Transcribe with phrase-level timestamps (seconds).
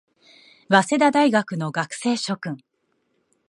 [0.67, 2.57] 早稲田大学の学生諸君